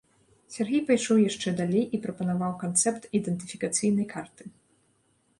Сяргей 0.53 0.79
пайшоў 0.85 1.17
яшчэ 1.29 1.51
далей 1.59 1.85
і 1.97 1.99
прапанаваў 2.05 2.53
канцэпт 2.63 3.05
ідэнтыфікацыйнай 3.19 4.07
карты. 4.15 4.43